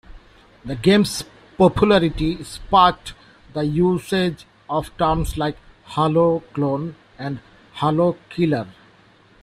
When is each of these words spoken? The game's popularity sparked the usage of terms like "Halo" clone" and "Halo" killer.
The 0.65 0.75
game's 0.75 1.25
popularity 1.59 2.43
sparked 2.43 3.13
the 3.53 3.61
usage 3.63 4.47
of 4.67 4.89
terms 4.97 5.37
like 5.37 5.57
"Halo" 5.89 6.39
clone" 6.55 6.95
and 7.19 7.37
"Halo" 7.73 8.17
killer. 8.31 8.67